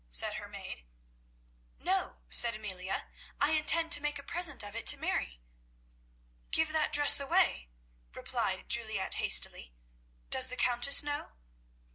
[0.09, 0.83] said her maid.
[1.77, 3.05] "No," said Amelia,
[3.39, 5.39] "I intend to make a present of it to Mary."
[6.49, 7.69] "Give that dress away!"
[8.11, 9.75] replied Juliette hastily.
[10.31, 11.33] "Does the Countess know?"